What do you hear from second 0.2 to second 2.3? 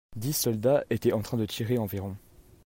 soldats étaient en train de tirer environ.